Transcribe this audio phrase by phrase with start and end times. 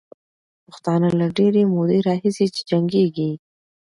[0.65, 3.31] پښتانه له ډېرې مودې راهیسې جنګېږي.